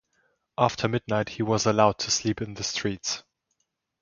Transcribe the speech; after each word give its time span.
After 0.57 0.87
midnight 0.87 1.29
he 1.29 1.43
was 1.43 1.67
allowed 1.67 1.99
to 1.99 2.09
sleep 2.09 2.41
in 2.41 2.55
the 2.55 2.63
streets. 2.63 3.21